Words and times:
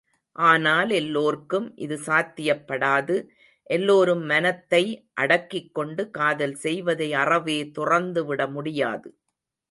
ஆனால் 0.35 0.89
எல்லோர்க்கும் 0.91 1.73
இது 1.77 1.97
சாத்தியப் 1.97 2.63
படாது, 2.67 3.15
எல்லோரும் 3.69 4.23
மனத்தை 4.25 4.81
அடக்கிக்கொண்டு 5.21 6.09
காதல் 6.11 6.55
செய்வதை 6.63 7.09
அறவே 7.15 7.59
துறந்துவிட 7.77 8.49
முடியாது. 8.51 9.11